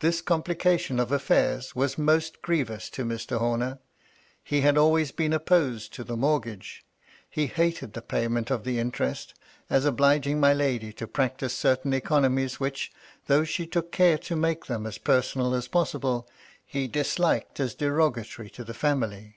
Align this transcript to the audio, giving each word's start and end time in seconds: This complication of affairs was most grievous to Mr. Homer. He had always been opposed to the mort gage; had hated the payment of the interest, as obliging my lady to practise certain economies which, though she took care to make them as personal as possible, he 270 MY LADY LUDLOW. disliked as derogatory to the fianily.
This 0.00 0.22
complication 0.22 0.98
of 0.98 1.12
affairs 1.12 1.74
was 1.76 1.98
most 1.98 2.40
grievous 2.40 2.88
to 2.88 3.04
Mr. 3.04 3.36
Homer. 3.38 3.80
He 4.42 4.62
had 4.62 4.78
always 4.78 5.12
been 5.12 5.34
opposed 5.34 5.92
to 5.92 6.04
the 6.04 6.16
mort 6.16 6.44
gage; 6.44 6.86
had 7.28 7.50
hated 7.50 7.92
the 7.92 8.00
payment 8.00 8.50
of 8.50 8.64
the 8.64 8.78
interest, 8.78 9.34
as 9.68 9.84
obliging 9.84 10.40
my 10.40 10.54
lady 10.54 10.90
to 10.94 11.06
practise 11.06 11.52
certain 11.54 11.92
economies 11.92 12.58
which, 12.58 12.90
though 13.26 13.44
she 13.44 13.66
took 13.66 13.92
care 13.92 14.16
to 14.16 14.36
make 14.36 14.64
them 14.64 14.86
as 14.86 14.96
personal 14.96 15.54
as 15.54 15.68
possible, 15.68 16.26
he 16.64 16.88
270 16.88 17.20
MY 17.22 17.28
LADY 17.28 17.34
LUDLOW. 17.34 17.42
disliked 17.42 17.60
as 17.60 17.74
derogatory 17.74 18.48
to 18.48 18.64
the 18.64 18.72
fianily. 18.72 19.34